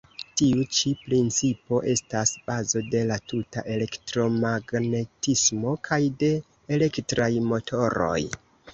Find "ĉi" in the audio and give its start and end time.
0.77-0.93